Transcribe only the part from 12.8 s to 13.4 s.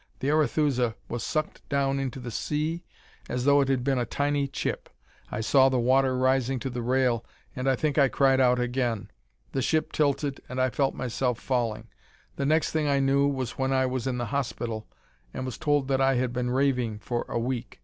I knew